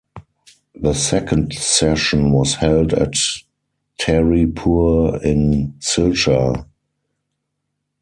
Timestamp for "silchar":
5.77-6.65